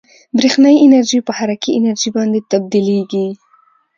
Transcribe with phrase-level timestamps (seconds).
[0.37, 3.27] برېښنايي انرژي په حرکي انرژي باندې تبدیلیږي.